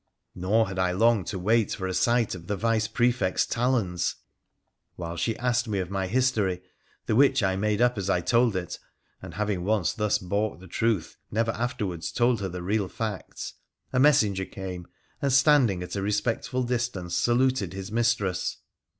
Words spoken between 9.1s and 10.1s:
(and, having once